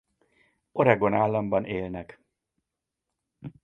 Oregon 0.71 1.13
államban 1.13 1.63
élnek. 1.65 2.19